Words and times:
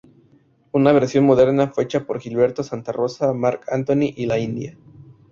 Una 0.71 0.93
versión 0.93 1.25
moderna 1.25 1.67
fue 1.71 1.83
hecha 1.83 2.05
por 2.07 2.19
Gilberto 2.19 2.63
Santa 2.63 2.91
Rosa, 2.91 3.33
Marc 3.33 3.71
Anthony 3.71 4.09
y 4.15 4.25
La 4.25 4.39
India. 4.39 4.75